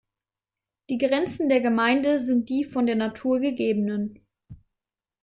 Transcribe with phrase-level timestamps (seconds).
[0.89, 4.17] Die Grenzen der Gemeinde sind die von der Natur gegebenen.